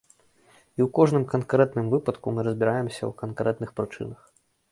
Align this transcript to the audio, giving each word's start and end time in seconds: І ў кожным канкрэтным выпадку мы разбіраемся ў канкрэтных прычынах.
І 0.77 0.79
ў 0.83 0.87
кожным 0.99 1.25
канкрэтным 1.33 1.91
выпадку 1.93 2.27
мы 2.37 2.41
разбіраемся 2.49 2.99
ў 3.09 3.21
канкрэтных 3.23 3.69
прычынах. 3.81 4.27